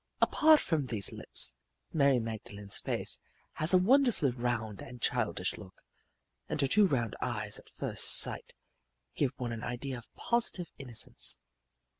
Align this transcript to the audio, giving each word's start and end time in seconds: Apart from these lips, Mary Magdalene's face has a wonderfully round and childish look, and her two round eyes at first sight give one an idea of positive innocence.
Apart 0.19 0.59
from 0.59 0.87
these 0.87 1.11
lips, 1.13 1.55
Mary 1.93 2.17
Magdalene's 2.17 2.79
face 2.79 3.19
has 3.53 3.71
a 3.71 3.77
wonderfully 3.77 4.31
round 4.31 4.81
and 4.81 4.99
childish 4.99 5.59
look, 5.59 5.83
and 6.49 6.59
her 6.59 6.67
two 6.67 6.87
round 6.87 7.15
eyes 7.21 7.59
at 7.59 7.69
first 7.69 8.05
sight 8.17 8.55
give 9.13 9.31
one 9.37 9.51
an 9.51 9.63
idea 9.63 9.99
of 9.99 10.11
positive 10.15 10.71
innocence. 10.79 11.37